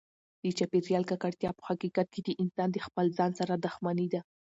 [0.43, 4.21] د چاپیریال ککړتیا په حقیقت کې د انسان د خپل ځان سره دښمني ده.